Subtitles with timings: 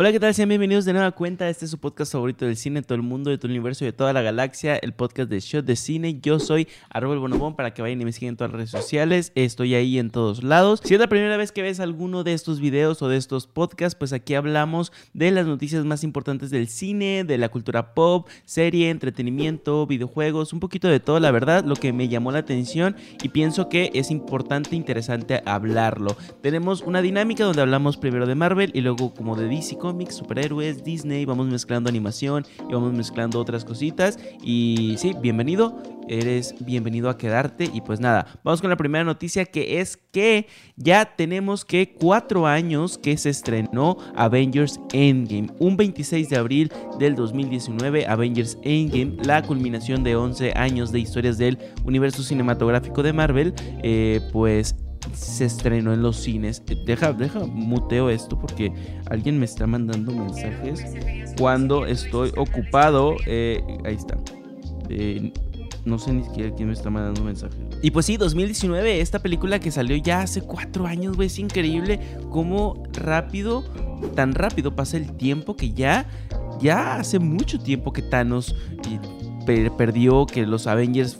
[0.00, 0.32] Hola, ¿qué tal?
[0.32, 1.46] Sean bienvenidos de nueva cuenta.
[1.50, 3.88] Este es su podcast favorito del cine, todo el mundo, de todo el universo y
[3.88, 6.20] de toda la galaxia, el podcast de Shot de Cine.
[6.22, 9.30] Yo soy Arbol Bonobón para que vayan y me sigan en todas las redes sociales.
[9.34, 10.80] Estoy ahí en todos lados.
[10.82, 13.94] Si es la primera vez que ves alguno de estos videos o de estos podcasts,
[13.94, 18.88] pues aquí hablamos de las noticias más importantes del cine, de la cultura pop, serie,
[18.88, 23.28] entretenimiento, videojuegos, un poquito de todo, la verdad, lo que me llamó la atención y
[23.28, 26.16] pienso que es importante e interesante hablarlo.
[26.40, 30.84] Tenemos una dinámica donde hablamos primero de Marvel y luego como de DC cómics, superhéroes,
[30.84, 34.20] Disney, vamos mezclando animación y vamos mezclando otras cositas.
[34.40, 37.68] Y sí, bienvenido, eres bienvenido a quedarte.
[37.74, 40.46] Y pues nada, vamos con la primera noticia que es que
[40.76, 45.48] ya tenemos que cuatro años que se estrenó Avengers Endgame.
[45.58, 51.36] Un 26 de abril del 2019, Avengers Endgame, la culminación de 11 años de historias
[51.36, 54.76] del universo cinematográfico de Marvel, eh, pues
[55.14, 56.62] se estrenó en los cines.
[56.84, 58.72] Deja, deja, muteo esto porque
[59.06, 60.84] alguien me está mandando mensajes
[61.38, 63.16] cuando estoy ocupado.
[63.26, 64.18] Eh, ahí está.
[64.88, 65.32] Eh,
[65.84, 67.58] no sé ni siquiera quién me está mandando mensajes.
[67.82, 72.00] Y pues sí, 2019, esta película que salió ya hace cuatro años, güey, es increíble
[72.30, 73.64] cómo rápido,
[74.14, 76.06] tan rápido pasa el tiempo que ya,
[76.60, 78.54] ya hace mucho tiempo que Thanos
[79.46, 81.18] eh, perdió, que los Avengers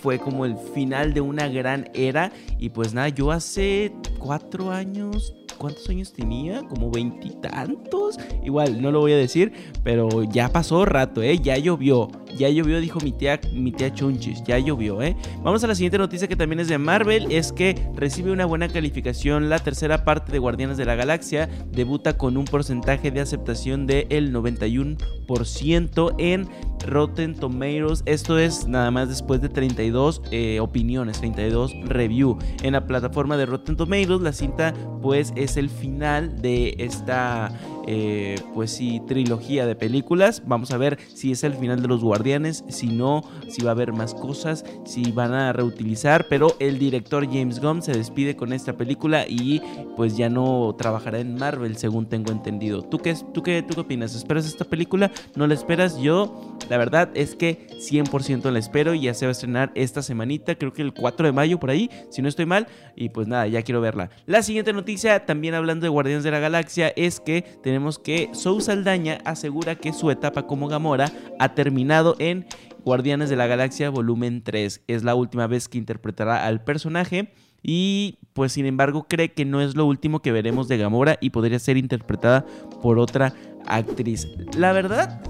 [0.00, 2.32] fue como el final de una gran era.
[2.58, 3.92] Y pues nada, yo hace
[4.22, 6.62] cuatro años, ¿cuántos años tenía?
[6.62, 8.18] Como veintitantos.
[8.44, 11.38] Igual, no lo voy a decir, pero ya pasó rato, ¿eh?
[11.38, 12.08] Ya llovió.
[12.36, 14.42] Ya llovió, dijo mi tía, mi tía Chunchis.
[14.44, 15.16] Ya llovió, ¿eh?
[15.42, 17.30] Vamos a la siguiente noticia que también es de Marvel.
[17.30, 19.50] Es que recibe una buena calificación.
[19.50, 24.32] La tercera parte de Guardianes de la Galaxia debuta con un porcentaje de aceptación del
[24.32, 26.48] 91% en
[26.86, 28.02] Rotten Tomatoes.
[28.06, 32.38] Esto es nada más después de 32 eh, opiniones, 32 review.
[32.62, 37.50] En la plataforma de Rotten Tomatoes, la cinta pues es el final de esta
[37.86, 40.42] eh, pues sí, trilogía de películas.
[40.46, 43.74] Vamos a ver si es el final de los guardianes, si no, si va a
[43.74, 46.26] haber más cosas, si van a reutilizar.
[46.28, 49.60] Pero el director James Gunn se despide con esta película y
[49.96, 52.82] pues ya no trabajará en Marvel, según tengo entendido.
[52.82, 54.14] ¿Tú qué, tú qué, tú qué opinas?
[54.14, 55.10] ¿Esperas esta película?
[55.34, 55.98] ¿No la esperas?
[55.98, 58.94] Yo, la verdad es que 100% la espero.
[58.94, 61.90] Ya se va a estrenar esta semanita, creo que el 4 de mayo por ahí,
[62.10, 62.66] si no estoy mal.
[62.94, 64.10] Y pues nada, ya quiero verla.
[64.26, 67.71] La siguiente noticia, también hablando de Guardianes de la Galaxia, es que tenemos
[68.02, 72.46] que Sou Saldaña asegura que su etapa como Gamora ha terminado en
[72.84, 74.82] Guardianes de la Galaxia volumen 3.
[74.86, 79.60] Es la última vez que interpretará al personaje y pues sin embargo cree que no
[79.60, 82.44] es lo último que veremos de Gamora y podría ser interpretada
[82.82, 83.34] por otra
[83.66, 84.28] actriz.
[84.58, 85.22] La verdad,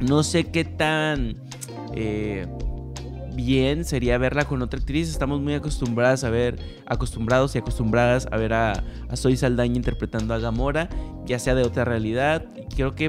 [0.00, 1.36] no sé qué tan...
[1.94, 2.46] Eh,
[3.34, 5.08] bien sería verla con otra actriz.
[5.08, 10.34] Estamos muy acostumbradas a ver, acostumbrados y acostumbradas a ver a, a Soy Saldaña interpretando
[10.34, 10.88] a Gamora,
[11.26, 12.46] ya sea de otra realidad.
[12.74, 13.08] Creo que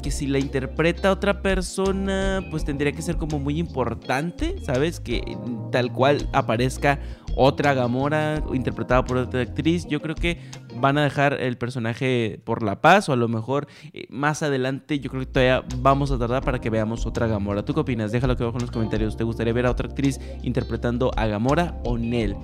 [0.00, 5.00] que si la interpreta otra persona, pues tendría que ser como muy importante, ¿sabes?
[5.00, 5.36] Que
[5.70, 7.00] tal cual aparezca
[7.36, 9.86] otra Gamora interpretada por otra actriz.
[9.86, 10.38] Yo creo que
[10.76, 15.00] van a dejar el personaje por la paz o a lo mejor eh, más adelante
[15.00, 17.64] yo creo que todavía vamos a tardar para que veamos otra Gamora.
[17.64, 18.12] ¿Tú qué opinas?
[18.12, 19.16] Déjalo aquí abajo en los comentarios.
[19.16, 22.36] ¿Te gustaría ver a otra actriz interpretando a Gamora o Nell?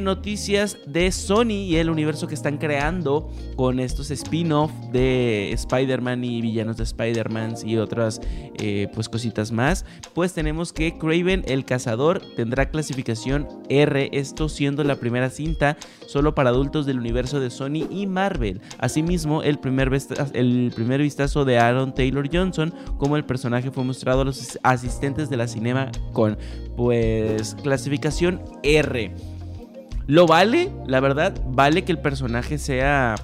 [0.00, 6.40] Noticias de Sony y el universo que están creando con estos spin-off de Spider-Man y
[6.40, 8.20] villanos de Spider-Man y otras
[8.58, 9.84] eh, pues cositas más.
[10.14, 16.34] Pues tenemos que Craven el Cazador tendrá clasificación R, esto siendo la primera cinta solo
[16.34, 18.60] para adultos del universo de Sony y Marvel.
[18.78, 19.90] Asimismo, el primer,
[20.34, 25.30] el primer vistazo de Aaron Taylor Johnson como el personaje fue mostrado a los asistentes
[25.30, 26.38] de la cinema con
[26.76, 29.14] pues clasificación R.
[30.06, 30.70] ¿Lo vale?
[30.86, 33.14] La verdad, vale que el personaje sea...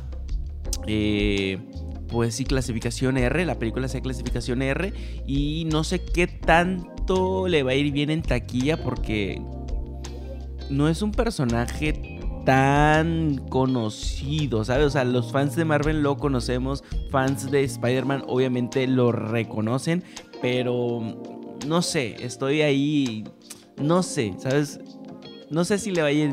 [0.87, 1.59] Eh,
[2.09, 4.93] pues sí, clasificación R, la película sea clasificación R
[5.27, 9.43] y no sé qué tanto le va a ir bien en taquilla porque
[10.71, 14.87] no es un personaje tan conocido, ¿sabes?
[14.87, 20.05] O sea, los fans de Marvel lo conocemos, fans de Spider-Man obviamente lo reconocen,
[20.43, 21.01] pero
[21.67, 23.25] no sé, estoy ahí,
[23.81, 24.81] no sé, ¿sabes?
[25.51, 26.33] No sé si le va bien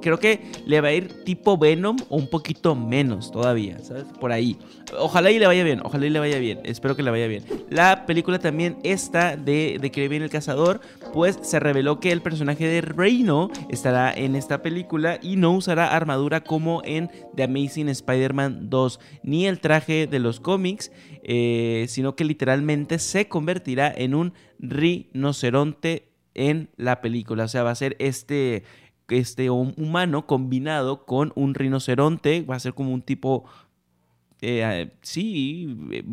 [0.00, 4.04] creo que le va a ir tipo Venom o un poquito menos todavía, ¿sabes?
[4.20, 4.56] Por ahí.
[4.98, 7.44] Ojalá y le vaya bien, ojalá y le vaya bien, espero que le vaya bien.
[7.70, 10.80] La película también esta de, de que viene el cazador,
[11.12, 15.94] pues se reveló que el personaje de Reino estará en esta película y no usará
[15.94, 20.90] armadura como en The Amazing Spider-Man 2, ni el traje de los cómics,
[21.22, 27.44] eh, sino que literalmente se convertirá en un rinoceronte en la película.
[27.44, 28.64] O sea, va a ser este,
[29.08, 33.44] este humano combinado con un rinoceronte, va a ser como un tipo
[34.40, 36.04] eh, sí, eh,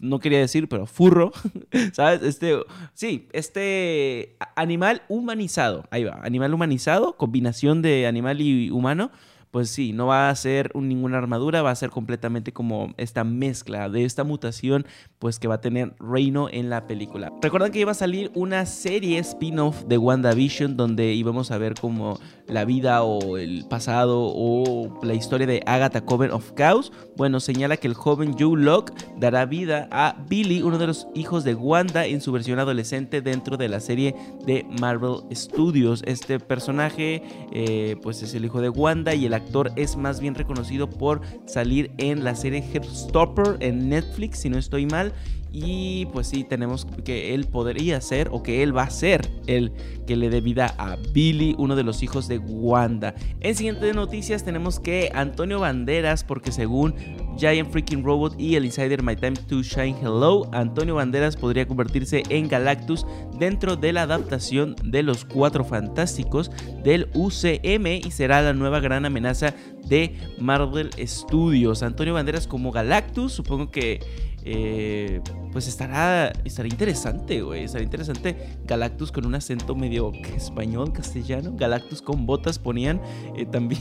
[0.00, 1.32] no quería decir, pero furro,
[1.92, 2.22] ¿sabes?
[2.22, 2.56] Este,
[2.94, 9.10] sí, este animal humanizado, ahí va, animal humanizado, combinación de animal y humano,
[9.54, 13.88] pues sí, no va a ser ninguna armadura, va a ser completamente como esta mezcla
[13.88, 14.84] de esta mutación,
[15.20, 17.32] pues que va a tener Reino en la película.
[17.40, 22.18] Recuerdan que iba a salir una serie spin-off de WandaVision donde íbamos a ver como
[22.48, 26.92] la vida o el pasado o la historia de Agatha Coven of Chaos.
[27.16, 31.44] Bueno, señala que el joven Joe Locke dará vida a Billy, uno de los hijos
[31.44, 36.02] de Wanda en su versión adolescente dentro de la serie de Marvel Studios.
[36.06, 37.22] Este personaje,
[37.52, 39.43] eh, pues es el hijo de Wanda y el
[39.76, 44.86] es más bien reconocido por salir en la serie Headstopper en Netflix, si no estoy
[44.86, 45.12] mal.
[45.56, 49.70] Y pues sí, tenemos que él podría ser, o que él va a ser el
[50.04, 53.14] que le dé vida a Billy, uno de los hijos de Wanda.
[53.38, 56.96] En siguientes noticias tenemos que Antonio Banderas, porque según
[57.38, 62.24] Giant Freaking Robot y el insider My Time to Shine Hello, Antonio Banderas podría convertirse
[62.30, 63.06] en Galactus
[63.38, 66.50] dentro de la adaptación de los Cuatro Fantásticos
[66.82, 69.54] del UCM y será la nueva gran amenaza
[69.86, 71.84] de Marvel Studios.
[71.84, 74.00] Antonio Banderas como Galactus, supongo que
[74.44, 75.20] eh,
[75.52, 77.64] pues estará, estará interesante, güey.
[77.64, 78.36] Estará interesante.
[78.66, 81.54] Galactus con un acento medio español, castellano.
[81.56, 83.00] Galactus con botas ponían
[83.36, 83.80] eh, también.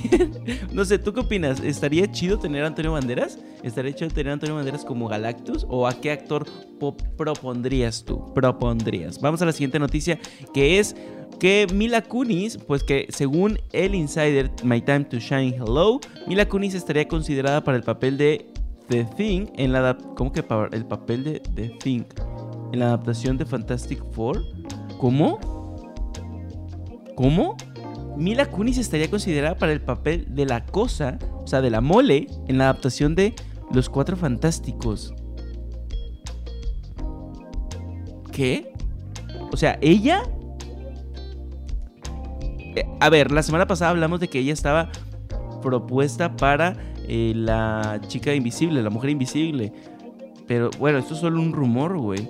[0.72, 1.60] no sé, ¿tú qué opinas?
[1.60, 3.40] ¿Estaría chido tener a Antonio Banderas?
[3.62, 5.66] ¿Estaría chido tener a Antonio Banderas como Galactus?
[5.70, 6.46] ¿O a qué actor
[7.18, 8.34] propondrías tú?
[8.34, 9.20] Propondrías.
[9.20, 10.20] Vamos a la siguiente noticia,
[10.54, 10.96] que es
[11.40, 16.74] que Mila Kunis, pues que según el insider My Time to Shine Hello, Mila Kunis
[16.74, 18.53] estaría considerada para el papel de
[18.88, 22.04] The Thing en la ¿cómo que el papel de The Thing
[22.72, 24.44] en la adaptación de Fantastic Four?
[25.00, 25.40] ¿Cómo?
[27.16, 27.56] ¿Cómo?
[28.18, 32.28] Mila Kunis estaría considerada para el papel de la cosa, o sea, de la mole,
[32.48, 33.36] en la adaptación de
[33.72, 35.14] Los Cuatro Fantásticos.
[38.32, 38.74] ¿Qué?
[39.52, 40.24] O sea, ella...
[42.76, 44.90] Eh, a ver, la semana pasada hablamos de que ella estaba
[45.62, 46.76] propuesta para
[47.08, 49.72] eh, la chica invisible, la mujer invisible.
[50.48, 52.28] Pero bueno, esto es solo un rumor, güey.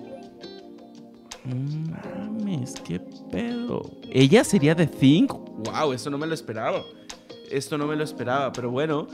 [1.46, 3.00] Mames, qué
[3.32, 3.92] pedo.
[4.12, 5.34] ¿Ella sería de Think?
[5.34, 6.84] Wow, esto no me lo esperaba.
[7.52, 9.08] Esto no me lo esperaba, pero bueno,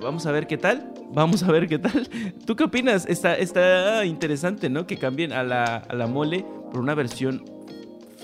[0.00, 0.92] vamos a ver qué tal.
[1.12, 2.08] Vamos a ver qué tal.
[2.46, 3.06] ¿Tú qué opinas?
[3.06, 4.86] Está, está interesante, ¿no?
[4.86, 7.44] Que cambien a la, a la mole por una versión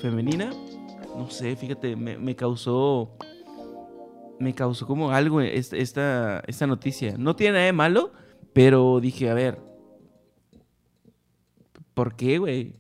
[0.01, 0.51] femenina.
[1.17, 3.11] No sé, fíjate, me, me causó
[4.39, 5.77] me causó como algo esta,
[6.47, 7.17] esta, noticia.
[7.19, 8.13] No tiene nada de malo,
[8.53, 9.59] pero dije, a ver,
[11.95, 12.77] ¿por qué, güey?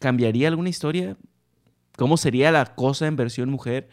[0.00, 1.16] ¿Cambiaría alguna historia?
[1.96, 3.88] ¿Cómo sería la cosa en versión mujer?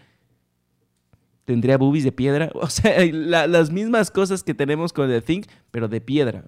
[1.45, 2.51] ¿Tendría boobies de piedra?
[2.56, 6.45] O sea, las mismas cosas que tenemos con The Thing, pero de piedra.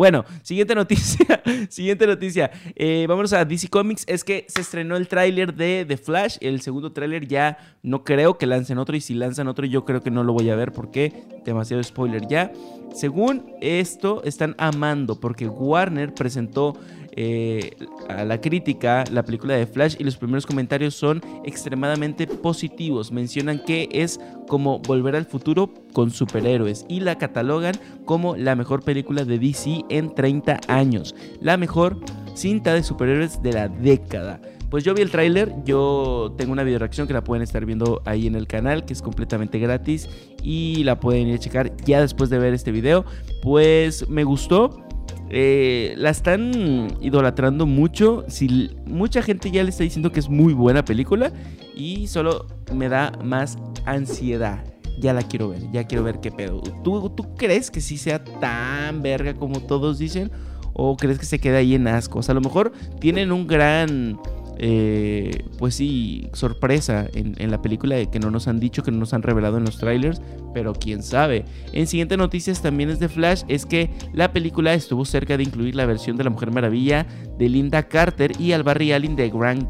[0.00, 1.42] Bueno, siguiente noticia.
[1.68, 2.50] siguiente noticia.
[2.74, 4.04] Eh, vámonos a DC Comics.
[4.06, 6.38] Es que se estrenó el tráiler de The Flash.
[6.40, 8.96] El segundo tráiler ya no creo que lancen otro.
[8.96, 12.26] Y si lanzan otro, yo creo que no lo voy a ver porque demasiado spoiler
[12.26, 12.50] ya.
[12.94, 16.78] Según esto, están amando porque Warner presentó
[17.16, 17.76] eh,
[18.08, 23.12] a la crítica la película de Flash y los primeros comentarios son extremadamente positivos.
[23.12, 27.74] Mencionan que es como Volver al Futuro con superhéroes y la catalogan
[28.04, 31.98] como la mejor película de DC en 30 años, la mejor
[32.34, 34.40] cinta de superhéroes de la década.
[34.70, 38.02] Pues yo vi el tráiler, yo tengo una video reacción que la pueden estar viendo
[38.04, 40.08] ahí en el canal, que es completamente gratis
[40.44, 43.04] y la pueden ir a checar ya después de ver este video.
[43.42, 44.84] Pues me gustó,
[45.28, 48.24] eh, la están idolatrando mucho.
[48.28, 51.32] Si, mucha gente ya le está diciendo que es muy buena película.
[51.74, 54.64] Y solo me da más ansiedad.
[54.98, 56.60] Ya la quiero ver, ya quiero ver qué pedo.
[56.84, 60.30] ¿Tú, ¿Tú crees que sí sea tan verga como todos dicen?
[60.72, 62.28] ¿O crees que se queda ahí en ascos?
[62.28, 64.18] A lo mejor tienen un gran
[64.62, 68.98] eh, pues sí, sorpresa en, la película de que no nos han dicho, que no
[68.98, 70.20] nos han revelado en los trailers,
[70.52, 71.46] pero quién sabe.
[71.72, 75.74] En siguiente noticias también es de Flash, es que la película estuvo cerca de incluir
[75.74, 77.06] la versión de la Mujer Maravilla
[77.38, 79.66] de Linda Carter y al Barry Allen de Grant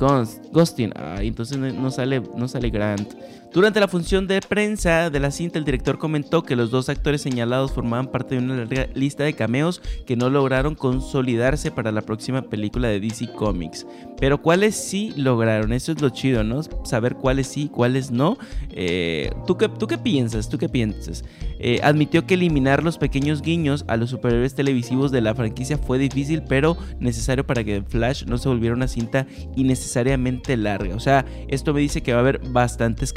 [0.53, 0.93] Gustin.
[1.21, 3.15] entonces no sale, no sale Grant.
[3.53, 7.21] Durante la función de prensa de la cinta, el director comentó que los dos actores
[7.21, 12.03] señalados formaban parte de una larga lista de cameos que no lograron consolidarse para la
[12.03, 13.89] próxima película de DC Comics.
[14.21, 16.63] Pero cuáles sí lograron, eso es lo chido, ¿no?
[16.85, 18.39] Saber cuáles sí, cuáles no.
[18.71, 20.49] Eh, ¿tú, qué, ¿Tú qué piensas?
[20.49, 21.25] ¿Tú qué piensas.
[21.59, 25.99] Eh, admitió que eliminar los pequeños guiños a los superhéroes televisivos de la franquicia fue
[25.99, 29.27] difícil, pero necesario para que Flash no se volviera una cinta
[29.57, 30.95] innecesariamente larga.
[30.95, 33.13] O sea, esto me dice que va a haber bastantes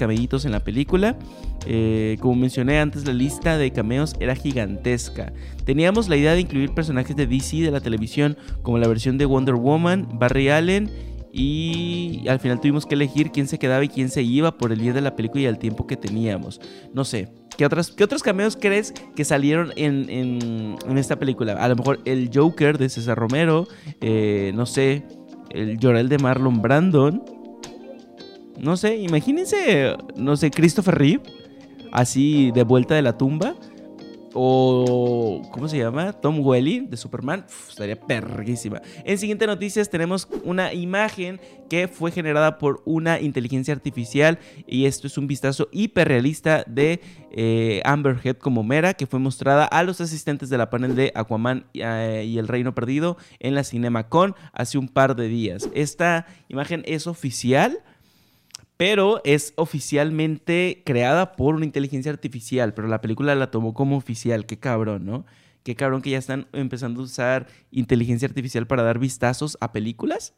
[0.46, 1.18] en la película.
[1.66, 5.34] Eh, como mencioné antes, la lista de cameos era gigantesca.
[5.66, 9.26] Teníamos la idea de incluir personajes de DC de la televisión, como la versión de
[9.26, 10.90] Wonder Woman, Barry Allen
[11.36, 14.80] y al final tuvimos que elegir quién se quedaba y quién se iba por el
[14.80, 16.62] día de la película y el tiempo que teníamos.
[16.94, 21.54] No sé, ¿qué, qué otros cameos crees que salieron en, en, esta película?
[21.54, 23.68] A lo mejor el Joker de César Romero,
[24.00, 25.06] eh, no sé,
[25.50, 27.24] el Llorel de Marlon Brandon.
[28.58, 31.24] No sé, imagínense, no sé, Christopher Reeve,
[31.92, 33.56] así de vuelta de la tumba.
[34.36, 36.12] O, ¿cómo se llama?
[36.12, 37.46] Tom Welling de Superman.
[37.70, 38.82] estaría perguísima.
[39.04, 44.40] En siguiente noticias tenemos una imagen que fue generada por una inteligencia artificial.
[44.66, 47.00] Y esto es un vistazo hiperrealista de
[47.32, 51.12] eh, Amber Heard como Mera, que fue mostrada a los asistentes de la panel de
[51.14, 55.70] Aquaman eh, y El Reino Perdido en la CinemaCon hace un par de días.
[55.76, 57.84] Esta imagen es oficial
[58.78, 64.46] pero es oficialmente creada por una inteligencia artificial, pero la película la tomó como oficial,
[64.46, 65.26] qué cabrón, ¿no?
[65.64, 70.34] Qué cabrón que ya están empezando a usar inteligencia artificial para dar vistazos a películas.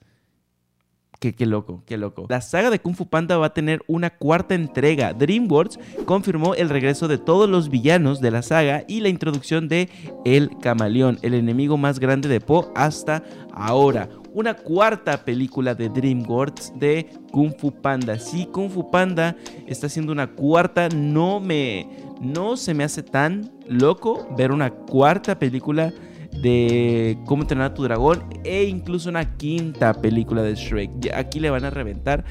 [1.20, 2.26] Qué, loco, qué loco.
[2.30, 5.14] La saga de Kung Fu Panda va a tener una cuarta entrega.
[5.14, 9.90] DreamWorks confirmó el regreso de todos los villanos de la saga y la introducción de
[10.24, 16.74] El Camaleón, el enemigo más grande de Po hasta ahora una cuarta película de DreamWorks
[16.78, 18.20] de Kung Fu Panda.
[18.20, 20.90] Sí, Kung Fu Panda está haciendo una cuarta.
[20.90, 21.88] No me.
[22.20, 25.94] No se me hace tan loco ver una cuarta película
[26.42, 31.14] de Cómo entrenar a tu dragón e incluso una quinta película de Shrek.
[31.14, 32.26] Aquí le van a reventar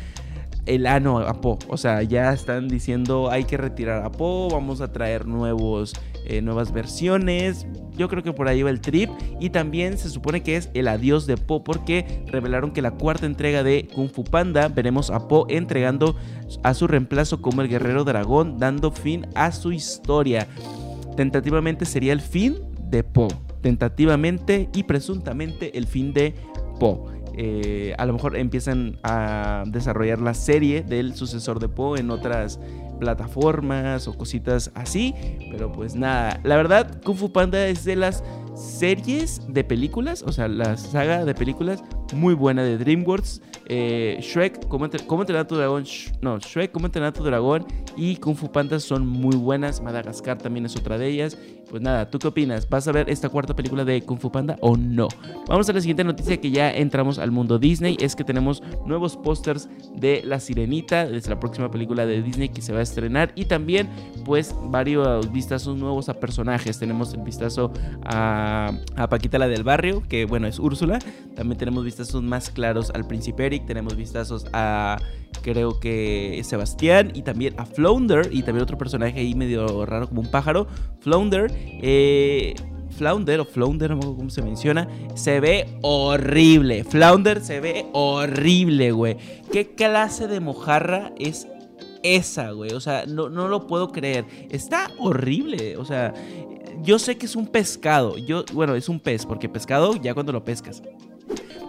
[0.67, 1.59] el ano a Po.
[1.69, 5.95] O sea, ya están diciendo hay que retirar a Po, vamos a traer nuevos,
[6.27, 7.67] eh, nuevas versiones.
[7.97, 9.11] Yo creo que por ahí va el trip.
[9.41, 13.27] Y también se supone que es el adiós de Po porque revelaron que la cuarta
[13.27, 16.17] entrega de Kung Fu Panda veremos a Po entregando
[16.63, 20.47] a su reemplazo como el guerrero dragón, dando fin a su historia.
[21.17, 22.57] Tentativamente sería el fin
[22.91, 23.29] de Po.
[23.65, 26.35] Tentativamente y presuntamente el fin de
[26.79, 27.07] Po.
[27.35, 32.61] Eh, a lo mejor empiezan a desarrollar la serie del sucesor de Poe en otras
[33.01, 35.15] plataformas o cositas así.
[35.51, 38.23] Pero pues nada, la verdad, Kung Fu Panda es de las
[38.55, 43.41] series de películas, o sea, la saga de películas muy buena de DreamWorks.
[43.67, 45.85] Eh, Shrek, ¿cómo, entrenar tu dragón?
[46.21, 47.67] no, Shrek, ¿cómo entrenar tu dragón?
[47.97, 49.81] Y Kung Fu Panda son muy buenas.
[49.81, 51.39] Madagascar también es otra de ellas.
[51.75, 52.69] Pues nada, ¿tú qué opinas?
[52.69, 55.09] ¿Vas a ver esta cuarta película de Kung Fu Panda o no?
[55.49, 57.97] Vamos a la siguiente noticia que ya entramos al mundo Disney.
[57.99, 62.63] Es que tenemos nuevos pósters de La Sirenita, desde la próxima película de Disney que
[62.63, 63.33] se va a estrenar.
[63.35, 63.89] Y también,
[64.25, 66.79] pues, varios vistazos nuevos a personajes.
[66.79, 67.73] Tenemos el vistazo
[68.05, 71.01] a, a Paquita la del barrio, que bueno, es Úrsula.
[71.35, 73.67] También tenemos vistazos más claros al Príncipe Eric.
[73.67, 74.99] Tenemos vistazos a
[75.45, 80.23] creo que Sebastián y también a Flounder y también otro personaje ahí medio raro como
[80.23, 80.67] un pájaro.
[81.01, 82.55] Flounder, eh,
[82.97, 86.83] Flounder o Flounder, no sé cómo se menciona, se ve horrible.
[86.85, 89.17] Flounder se ve horrible, güey.
[89.53, 91.47] ¿Qué clase de mojarra es
[92.03, 92.73] esa, güey?
[92.73, 94.25] O sea, no, no lo puedo creer.
[94.51, 96.15] Está horrible, o sea...
[96.83, 98.19] Yo sé que es un pescado.
[98.19, 100.83] Yo, bueno, es un pez, porque pescado ya cuando lo pescas.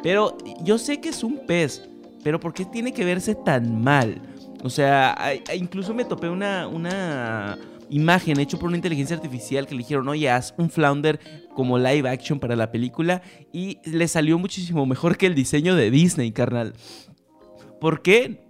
[0.04, 1.88] Pero yo sé que es un pez,
[2.26, 4.20] pero ¿por qué tiene que verse tan mal?
[4.64, 5.16] O sea,
[5.56, 7.56] incluso me topé una, una
[7.92, 11.20] imagen hecho por una inteligencia artificial que le dijeron, oye, haz un flounder
[11.54, 13.22] como live action para la película
[13.54, 16.74] y le salió muchísimo mejor que el diseño de Disney, carnal.
[17.80, 18.45] ¿Por qué?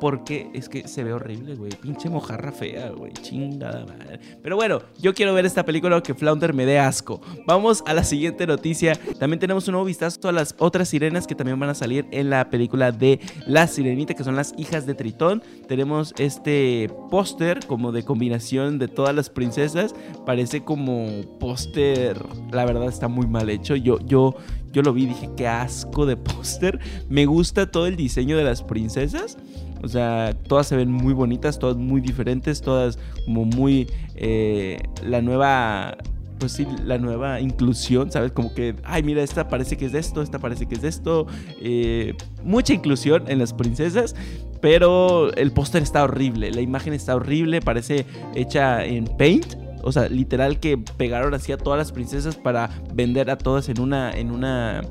[0.00, 1.70] Porque es que se ve horrible, güey.
[1.72, 3.12] Pinche mojarra fea, güey.
[3.14, 4.20] Chingada madre.
[4.42, 7.20] Pero bueno, yo quiero ver esta película que Flounder me dé asco.
[7.46, 8.98] Vamos a la siguiente noticia.
[9.18, 12.30] También tenemos un nuevo vistazo a las otras sirenas que también van a salir en
[12.30, 15.42] la película de La Sirenita, que son las hijas de Tritón.
[15.66, 19.94] Tenemos este póster como de combinación de todas las princesas.
[20.24, 21.06] Parece como
[21.38, 22.20] póster.
[22.52, 23.74] La verdad está muy mal hecho.
[23.74, 24.36] Yo, yo,
[24.72, 26.78] yo lo vi dije, qué asco de póster.
[27.08, 29.36] Me gusta todo el diseño de las princesas.
[29.82, 33.88] O sea, todas se ven muy bonitas, todas muy diferentes, todas como muy...
[34.14, 35.96] Eh, la nueva
[36.38, 38.32] pues sí, la nueva inclusión, ¿sabes?
[38.32, 40.88] Como que, ay, mira, esta parece que es de esto, esta parece que es de
[40.88, 41.26] esto.
[41.60, 44.14] Eh, mucha inclusión en las princesas,
[44.60, 49.54] pero el póster está horrible, la imagen está horrible, parece hecha en paint.
[49.82, 53.80] O sea, literal que pegaron así a todas las princesas para vender a todas en
[53.80, 54.82] una, en una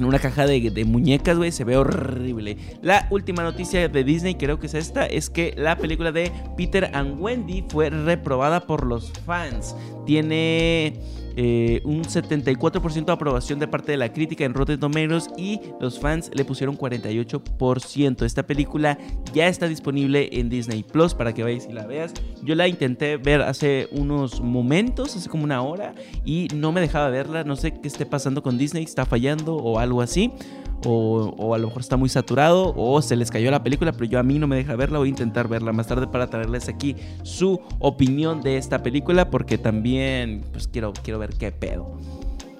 [0.00, 2.56] en una caja de, de muñecas, güey, se ve horrible.
[2.82, 6.90] La última noticia de Disney, creo que es esta, es que la película de Peter
[6.94, 9.76] and Wendy fue reprobada por los fans.
[10.06, 10.94] Tiene
[11.36, 15.98] eh, un 74% de aprobación de parte de la crítica en Rotten Tomatoes y los
[15.98, 18.24] fans le pusieron 48%.
[18.24, 18.98] Esta película
[19.32, 22.12] ya está disponible en Disney Plus para que vayas y la veas.
[22.42, 25.94] Yo la intenté ver hace unos momentos, hace como una hora,
[26.24, 27.44] y no me dejaba verla.
[27.44, 30.32] No sé qué esté pasando con Disney, está fallando o algo así
[30.84, 34.18] o, a lo mejor está muy saturado o se les cayó la película, pero yo
[34.18, 36.96] a mí no me deja verla, voy a intentar verla más tarde para traerles aquí
[37.22, 41.98] su opinión de esta película porque también pues quiero, quiero ver qué pedo.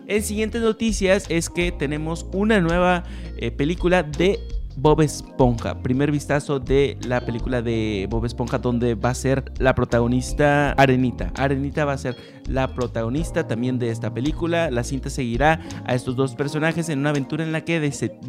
[0.06, 3.04] En siguientes noticias es que tenemos una nueva
[3.36, 4.40] eh, película de
[4.76, 5.82] Bob Esponja.
[5.82, 11.32] Primer vistazo de la película de Bob Esponja donde va a ser la protagonista Arenita.
[11.36, 14.70] Arenita va a ser la protagonista también de esta película.
[14.70, 17.80] La cinta seguirá a estos dos personajes en una aventura en la que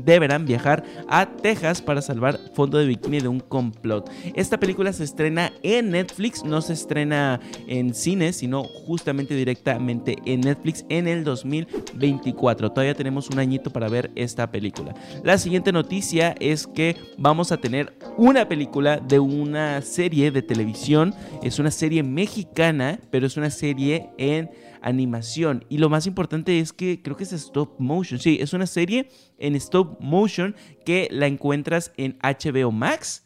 [0.04, 4.10] deberán viajar a Texas para salvar fondo de bikini de un complot.
[4.36, 10.42] Esta película se estrena en Netflix, no se estrena en cines, sino justamente directamente en
[10.42, 12.72] Netflix en el 2024.
[12.72, 14.94] Todavía tenemos un añito para ver esta película.
[15.24, 21.14] La siguiente noticia es que vamos a tener una película de una serie de televisión.
[21.44, 24.50] Es una serie mexicana, pero es una serie en
[24.82, 25.66] animación.
[25.70, 28.20] Y lo más importante es que creo que es stop motion.
[28.20, 33.24] Sí, es una serie en stop motion que la encuentras en HBO Max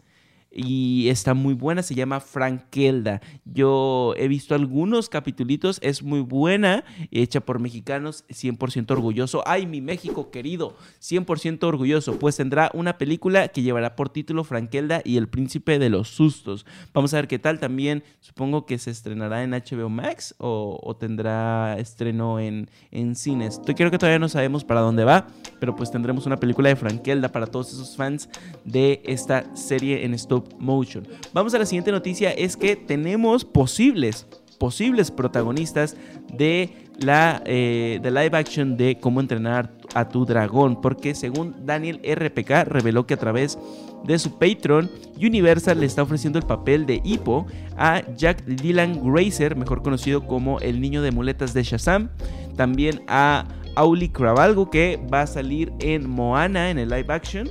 [0.55, 3.21] y está muy buena, se llama Frankelda.
[3.43, 9.43] Yo he visto algunos capitulitos, es muy buena, hecha por mexicanos, 100% orgulloso.
[9.45, 10.77] ¡Ay, mi México querido!
[11.01, 15.89] 100% orgulloso, pues tendrá una película que llevará por título Frankelda y el príncipe de
[15.89, 16.65] los sustos.
[16.93, 21.77] Vamos a ver qué tal, también supongo que se estrenará en HBO Max o, tendrá
[21.77, 23.59] estreno en, en cines.
[23.65, 25.27] Yo creo que todavía no sabemos para dónde va,
[25.59, 28.29] pero pues tendremos una película de Frankelda para todos esos fans
[28.63, 31.07] de esta serie en stop motion.
[31.33, 35.95] Vamos a la siguiente noticia, es que tenemos posibles, posibles protagonistas
[36.33, 42.65] de la de live action de cómo entrenar a tu dragón, porque según Daniel RPK
[42.65, 43.57] reveló que a través
[44.05, 47.47] de su Patreon, Universal le está ofreciendo el papel de Hippo
[47.77, 52.09] a Jack Dylan Grazer, mejor conocido como el niño de muletas de Shazam,
[52.55, 57.49] también a Auli Cravalgo que va a salir en Moana en el live action.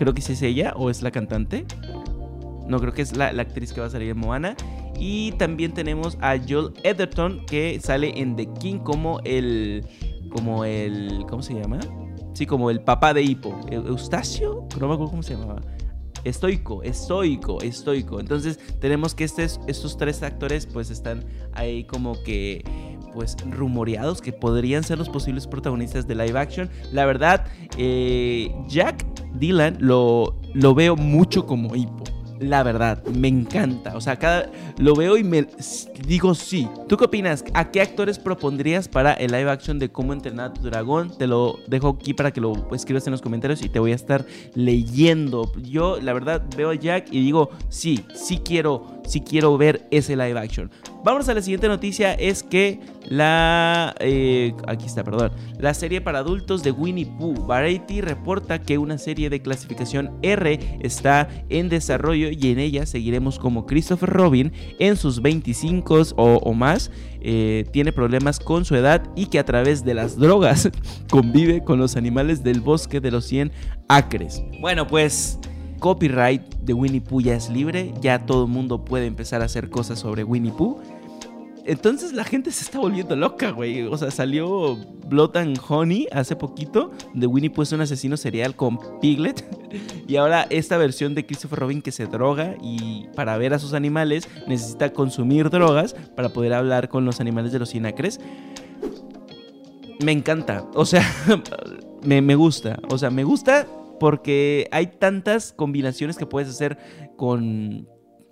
[0.00, 1.66] Creo que es ella o es la cantante.
[2.66, 4.56] No, creo que es la, actriz que va a salir en Moana.
[4.98, 9.84] Y también tenemos a Joel Edgerton que sale en The King como el.
[10.30, 11.26] Como el.
[11.28, 11.80] ¿Cómo se llama?
[12.32, 13.60] Sí, como el papá de Hippo.
[13.70, 14.66] Eustacio.
[14.80, 15.60] No me acuerdo cómo se llamaba.
[16.24, 18.20] Estoico, estoico, estoico.
[18.20, 22.64] Entonces tenemos que estos tres actores pues están ahí como que
[23.12, 26.70] pues rumoreados que podrían ser los posibles protagonistas de live action.
[26.92, 27.44] La verdad,
[27.76, 32.04] eh, Jack Dylan lo, lo veo mucho como Hippo
[32.40, 33.94] la verdad, me encanta.
[33.96, 35.46] O sea, cada lo veo y me
[36.06, 36.66] digo sí.
[36.88, 37.44] ¿Tú qué opinas?
[37.52, 41.16] ¿A qué actores propondrías para el live action de cómo entrenar a tu dragón?
[41.16, 43.94] Te lo dejo aquí para que lo escribas en los comentarios y te voy a
[43.94, 45.52] estar leyendo.
[45.62, 50.16] Yo, la verdad, veo a Jack y digo, sí, sí quiero, sí quiero ver ese
[50.16, 50.70] live action.
[51.04, 53.94] Vamos a la siguiente noticia, es que la...
[54.00, 55.32] Eh, aquí está, perdón.
[55.58, 57.46] La serie para adultos de Winnie Pooh.
[57.46, 63.38] Variety reporta que una serie de clasificación R está en desarrollo y en ella seguiremos
[63.38, 66.90] como Christopher Robin en sus 25 o, más.
[67.22, 70.70] Eh, tiene problemas con su edad y que a través de las drogas
[71.10, 73.52] convive con los animales del bosque de los 100
[73.88, 74.42] acres.
[74.60, 75.38] Bueno, pues
[75.80, 79.70] copyright de Winnie Pooh ya es libre, ya todo el mundo puede empezar a hacer
[79.70, 80.80] cosas sobre Winnie Pooh.
[81.70, 83.82] Entonces la gente se está volviendo loca, güey.
[83.82, 84.74] O sea, salió
[85.06, 89.44] Blood and Honey hace poquito, de Winnie Pooh un asesino serial con Piglet.
[90.08, 93.72] Y ahora esta versión de Christopher Robin que se droga y para ver a sus
[93.72, 98.18] animales necesita consumir drogas para poder hablar con los animales de los sinacres.
[100.04, 100.66] Me encanta.
[100.74, 101.08] O sea,
[102.02, 102.80] me, me gusta.
[102.90, 103.68] O sea, me gusta
[104.00, 106.78] porque hay tantas combinaciones que puedes hacer
[107.16, 107.86] con,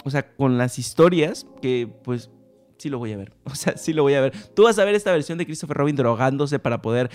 [0.04, 2.30] o sea, con las historias que pues
[2.78, 3.32] sí lo voy a ver.
[3.44, 4.32] O sea, sí lo voy a ver.
[4.54, 7.10] Tú vas a ver esta versión de Christopher Robin drogándose para poder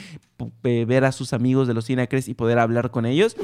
[0.62, 3.36] ver a sus amigos de los Cinacres y poder hablar con ellos.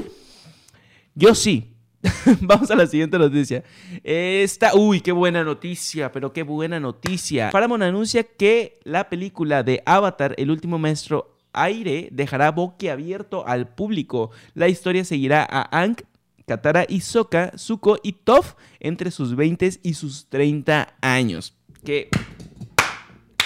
[1.14, 1.76] Yo sí.
[2.40, 3.62] Vamos a la siguiente noticia.
[4.02, 7.50] Esta, uy, qué buena noticia, pero qué buena noticia.
[7.50, 14.30] Paramount anuncia que la película de Avatar, El último maestro aire dejará boquiabierto al público.
[14.54, 15.96] La historia seguirá a Aang,
[16.46, 21.54] Katara y Sokka, Zuko y Toph entre sus 20 y sus 30 años.
[21.84, 22.08] Qué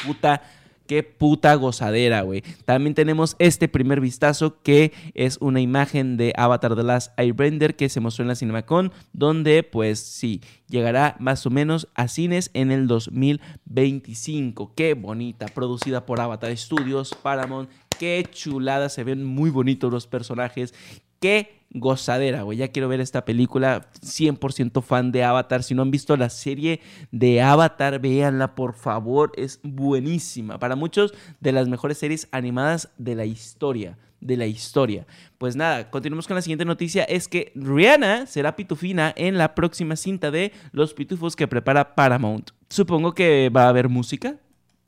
[0.05, 0.43] puta
[0.87, 2.43] Qué puta gozadera, güey.
[2.67, 7.89] También tenemos este primer vistazo que es una imagen de Avatar The Last Airbender que
[7.89, 12.71] se mostró en la CinemaCon, donde pues sí, llegará más o menos a cines en
[12.71, 14.75] el 2025.
[14.77, 17.71] Qué bonita, producida por Avatar Studios, Paramount.
[17.99, 20.75] Qué chulada, se ven muy bonitos los personajes.
[21.25, 22.59] Qué gozadera, güey.
[22.59, 23.89] Ya quiero ver esta película.
[24.03, 25.63] 100% fan de Avatar.
[25.63, 26.83] Si no han visto la serie
[27.13, 29.33] de Avatar, véanla, por favor.
[29.35, 30.59] Es buenísima.
[30.59, 33.97] Para muchos, de las mejores series animadas de la historia.
[34.21, 35.07] De la historia.
[35.39, 37.05] Pues nada, continuamos con la siguiente noticia.
[37.05, 42.51] Es que Rihanna será pitufina en la próxima cinta de Los Pitufos que prepara Paramount.
[42.69, 44.37] Supongo que va a haber música.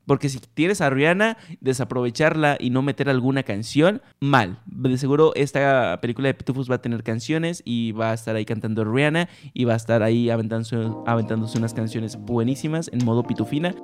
[0.07, 4.59] Porque si tienes a Rihanna, desaprovecharla y no meter alguna canción, mal.
[4.65, 8.45] De seguro esta película de Pitufos va a tener canciones y va a estar ahí
[8.45, 13.75] cantando Rihanna y va a estar ahí aventándose, aventándose unas canciones buenísimas en modo pitufina.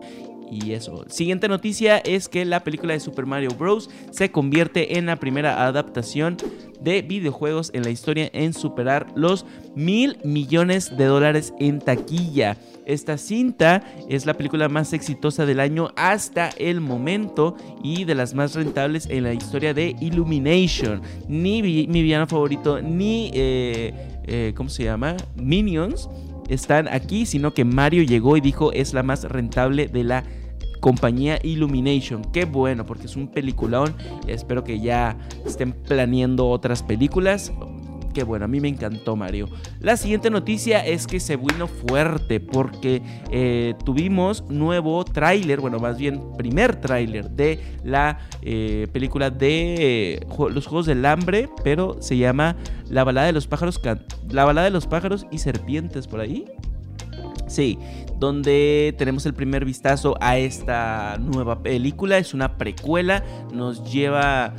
[0.52, 1.06] Y eso.
[1.10, 3.90] Siguiente noticia es que la película de Super Mario Bros.
[4.12, 6.38] se convierte en la primera adaptación
[6.84, 12.58] de videojuegos en la historia en superar los mil millones de dólares en taquilla.
[12.86, 18.34] Esta cinta es la película más exitosa del año hasta el momento y de las
[18.34, 21.02] más rentables en la historia de Illumination.
[21.28, 23.94] Ni mi villano favorito, ni, eh,
[24.26, 25.16] eh, ¿cómo se llama?
[25.36, 26.10] Minions
[26.50, 30.24] están aquí, sino que Mario llegó y dijo es la más rentable de la
[30.84, 32.26] compañía Illumination.
[32.34, 33.96] Qué bueno, porque es un peliculón.
[34.28, 37.54] Espero que ya estén planeando otras películas.
[38.14, 39.48] Qué bueno, a mí me encantó Mario.
[39.80, 45.98] La siguiente noticia es que se vino fuerte porque eh, tuvimos nuevo tráiler, bueno, más
[45.98, 50.20] bien primer tráiler de la eh, película de eh,
[50.52, 52.58] los Juegos del Hambre, pero se llama
[52.90, 53.82] La balada de los pájaros,
[54.30, 56.46] la balada de los pájaros y serpientes por ahí.
[57.54, 57.78] Sí,
[58.18, 62.18] donde tenemos el primer vistazo a esta nueva película.
[62.18, 64.56] Es una precuela, nos lleva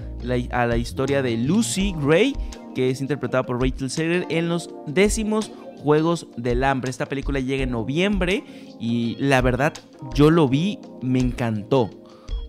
[0.53, 2.37] a la historia de Lucy Gray,
[2.73, 5.51] que es interpretada por Rachel Segler en los décimos
[5.83, 6.89] Juegos del Hambre.
[6.89, 8.45] Esta película llega en noviembre
[8.79, 9.73] y la verdad
[10.15, 11.91] yo lo vi, me encantó.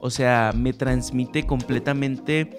[0.01, 2.51] O sea, me transmite completamente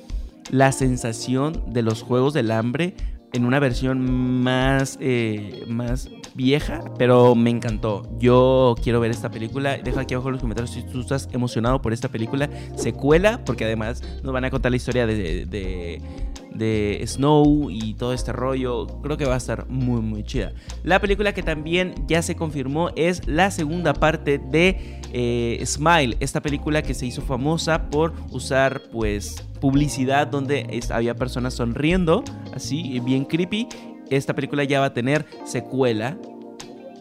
[0.51, 2.96] la sensación de los Juegos del Hambre
[3.33, 8.03] en una versión más, eh, más vieja, pero me encantó.
[8.18, 9.79] Yo quiero ver esta película.
[9.79, 12.49] Deja aquí abajo en los comentarios si tú estás emocionado por esta película.
[12.77, 16.03] Secuela, porque además nos van a contar la historia de, de,
[16.55, 18.87] de Snow y todo este rollo.
[19.03, 20.53] Creo que va a estar muy, muy chida.
[20.85, 26.42] La película que también ya se confirmó es la segunda parte de eh, Smile, esta
[26.42, 32.22] película que se hizo famosa por usar pues publicidad donde había personas sonriendo,
[32.55, 33.68] así bien creepy.
[34.11, 36.16] Esta película ya va a tener secuela.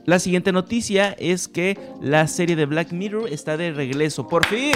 [0.06, 4.28] La siguiente noticia es que la serie de Black Mirror está de regreso.
[4.28, 4.76] ¡Por fin!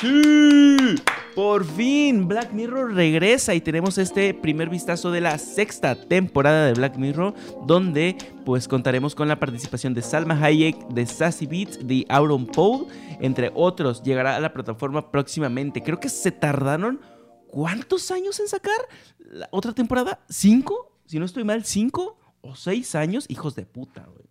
[0.00, 0.96] ¡Sí!
[1.34, 6.74] Por fin, Black Mirror regresa y tenemos este primer vistazo de la sexta temporada de
[6.74, 7.34] Black Mirror,
[7.66, 12.88] donde pues contaremos con la participación de Salma Hayek, de Sassy Beats, de Auron Paul,
[13.20, 14.02] entre otros.
[14.02, 15.82] Llegará a la plataforma próximamente.
[15.82, 17.00] Creo que se tardaron
[17.46, 20.20] ¿cuántos años en sacar la otra temporada?
[20.28, 20.89] ¿Cinco?
[21.10, 23.26] Si no estoy mal, ¿cinco o seis años?
[23.28, 24.26] Hijos de puta, güey.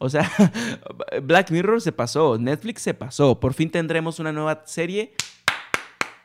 [0.00, 0.28] O sea,
[1.22, 3.38] Black Mirror se pasó, Netflix se pasó.
[3.38, 5.14] Por fin tendremos una nueva serie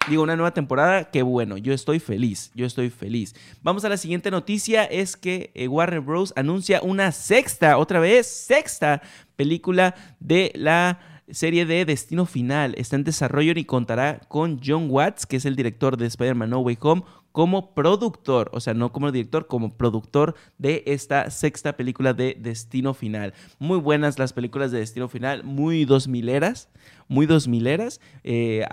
[0.10, 3.36] digo, una nueva temporada, qué bueno, yo estoy feliz, yo estoy feliz.
[3.62, 6.34] Vamos a la siguiente noticia, es que eh, Warner Bros.
[6.36, 9.04] anuncia una sexta, otra vez, sexta
[9.36, 12.74] película de la serie de Destino Final.
[12.76, 16.60] Está en desarrollo y contará con John Watts, que es el director de Spider-Man No
[16.62, 22.14] Way Home, como productor, o sea, no como director, como productor de esta sexta película
[22.14, 23.34] de Destino Final.
[23.60, 26.70] Muy buenas las películas de Destino Final, muy dos mileras,
[27.08, 28.02] muy dos mileras.
[28.24, 28.66] Eh,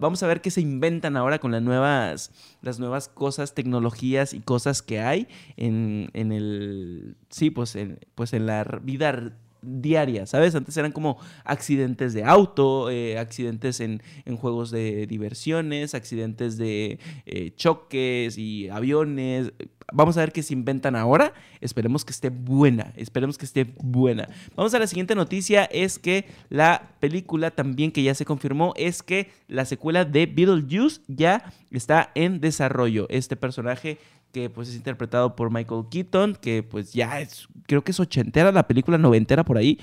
[0.00, 4.40] vamos a ver qué se inventan ahora con las nuevas, las nuevas cosas, tecnologías y
[4.40, 7.76] cosas que hay en, en el, sí, pues
[8.14, 10.54] pues en la vida diaria, ¿sabes?
[10.54, 14.02] Antes eran como accidentes de auto, eh, accidentes en,
[14.36, 19.52] juegos de diversiones, accidentes de eh, choques y aviones.
[19.92, 21.32] Vamos a ver qué se inventan ahora.
[21.60, 24.28] Esperemos que esté buena, esperemos que esté buena.
[24.56, 29.02] Vamos a la siguiente noticia, es que la película también que ya se confirmó es
[29.02, 33.06] que la secuela de Beetlejuice ya está en desarrollo.
[33.10, 33.98] Este personaje
[34.32, 38.50] que pues es interpretado por Michael Keaton, que pues ya es, creo que es ochentera
[38.50, 39.78] la película, noventera por ahí.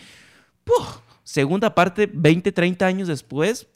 [1.24, 3.68] Segunda parte, 20, 30 años después,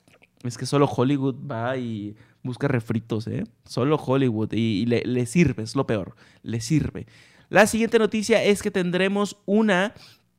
[0.43, 3.43] es que solo Hollywood va y busca refritos, ¿eh?
[3.65, 7.05] Solo Hollywood y, le, le, sirve, es lo peor, le sirve.
[7.49, 9.93] La siguiente noticia es que tendremos una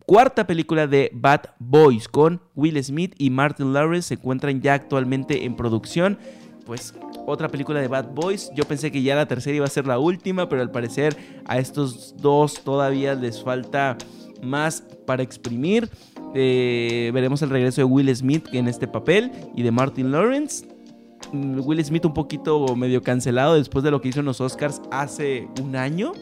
[0.07, 5.45] cuarta película de Bad Boys con Will Smith y Martin Lawrence se encuentran ya actualmente
[5.45, 6.19] en producción.
[6.67, 6.95] Pues
[7.27, 8.51] otra película de Bad Boys.
[8.55, 11.59] Yo pensé que ya la tercera iba a ser la última, pero al parecer a
[11.59, 13.97] estos dos todavía les falta
[14.43, 15.89] más para exprimir.
[16.35, 20.67] Eh, veremos el regreso de Will Smith en este papel y de Martin Lawrence.
[21.33, 24.83] Mm, Will Smith un poquito medio cancelado después de lo que hizo en los Oscars
[24.91, 26.13] hace un año.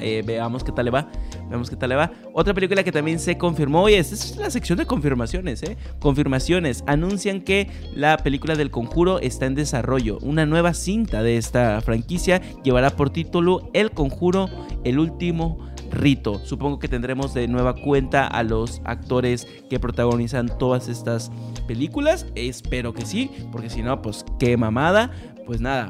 [0.00, 1.08] Eh, veamos qué tal le va.
[1.50, 2.12] Veamos qué tal le va.
[2.32, 3.82] Otra película que también se confirmó.
[3.82, 5.76] Oye, esta es la sección de confirmaciones, ¿eh?
[5.98, 6.84] Confirmaciones.
[6.86, 10.18] Anuncian que la película del conjuro está en desarrollo.
[10.22, 14.48] Una nueva cinta de esta franquicia llevará por título El conjuro,
[14.84, 15.58] el último
[15.90, 16.40] rito.
[16.44, 21.32] Supongo que tendremos de nueva cuenta a los actores que protagonizan todas estas
[21.66, 22.26] películas.
[22.36, 25.10] Espero que sí, porque si no, pues qué mamada.
[25.46, 25.88] Pues nada,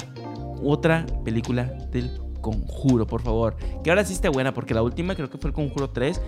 [0.62, 3.56] otra película del Conjuro, por favor.
[3.82, 6.20] Que ahora sí esté buena, porque la última creo que fue el Conjuro 3.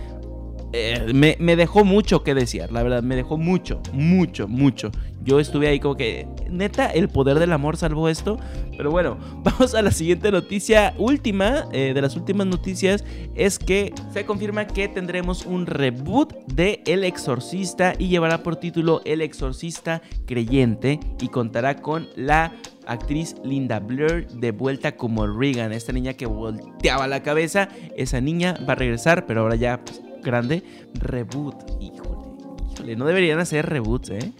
[0.75, 4.89] Eh, me, dejó mucho que desear, la verdad, me dejó mucho, mucho, mucho.
[5.23, 8.39] Yo estuve ahí como que, neta, el poder del amor salvó esto.
[8.75, 10.95] Pero bueno, vamos a la siguiente noticia.
[10.97, 16.81] Última, eh, de las últimas noticias, es que se confirma que tendremos un reboot de
[16.87, 22.51] El Exorcista y llevará por título El Exorcista Creyente y contará con la
[22.87, 27.69] actriz Linda Blair de vuelta como Regan, esta niña que volteaba la cabeza.
[27.97, 30.63] Esa niña va a regresar, pero ahora ya pues, grande.
[30.93, 32.27] Reboot, híjole,
[32.71, 34.33] híjole, no deberían hacer reboots, ¿eh?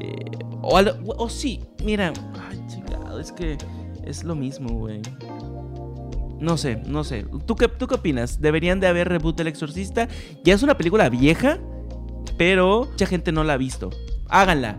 [0.00, 0.24] eh
[0.62, 2.12] o, sí, mira,
[2.48, 3.56] ay, chingado, es que
[4.04, 5.00] es lo mismo, güey.
[6.40, 7.24] No sé, no sé.
[7.46, 8.40] ¿Tú qué, ¿Tú qué opinas?
[8.40, 10.08] ¿Deberían de haber reboot del exorcista?
[10.44, 11.58] Ya es una película vieja,
[12.36, 13.90] pero mucha gente no la ha visto.
[14.28, 14.78] Háganla,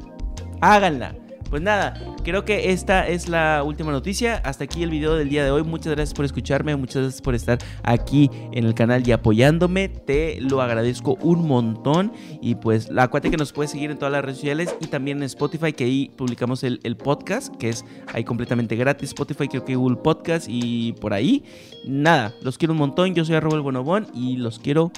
[0.62, 1.16] háganla.
[1.50, 4.36] Pues nada, creo que esta es la última noticia.
[4.46, 5.64] Hasta aquí el video del día de hoy.
[5.64, 9.90] Muchas gracias por escucharme, muchas gracias por estar aquí en el canal y apoyándome.
[9.90, 12.14] Te lo agradezco un montón.
[12.40, 15.24] Y pues la que nos puedes seguir en todas las redes sociales y también en
[15.24, 17.84] Spotify, que ahí publicamos el, podcast, que es
[18.14, 19.10] ahí completamente gratis.
[19.10, 21.44] Spotify, creo que Google Podcast y por ahí.
[21.88, 23.16] Nada, los quiero un montón.
[23.16, 24.92] Yo soy arroba el bonobón y los quiero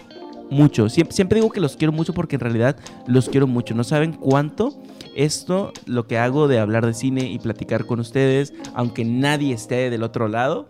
[0.50, 0.90] mucho.
[0.90, 2.76] Siempre digo que los quiero mucho porque en realidad
[3.08, 3.74] los quiero mucho.
[3.74, 4.76] No saben cuánto
[5.16, 9.90] esto, lo que hago de hablar de cine y platicar con ustedes, aunque nadie esté
[9.90, 10.70] del otro lado,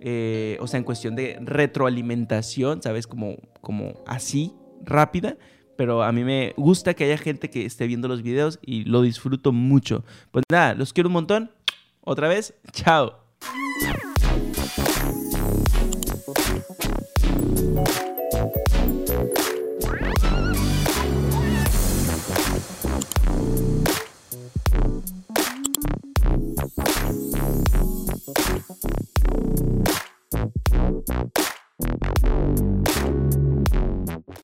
[0.00, 3.06] eh, o sea, en cuestión de retroalimentación, ¿sabes?
[3.06, 5.36] Como, como así, rápida,
[5.76, 9.02] pero a mí me gusta que haya gente que esté viendo los videos y lo
[9.02, 10.04] disfruto mucho.
[10.30, 11.50] Pues nada, los quiero un montón.
[12.02, 13.20] Otra vez, chao.・
[28.72, 28.72] え
[34.36, 34.40] っ?